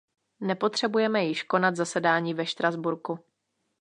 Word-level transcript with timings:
Nepotřebujeme 0.41 1.25
již 1.25 1.43
konat 1.43 1.75
zasedání 1.75 2.33
ve 2.33 2.45
Štrasburku. 2.45 3.19